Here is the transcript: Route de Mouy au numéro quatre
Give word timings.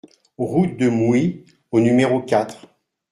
Route 0.39 0.77
de 0.77 0.89
Mouy 0.89 1.45
au 1.69 1.79
numéro 1.79 2.23
quatre 2.23 2.65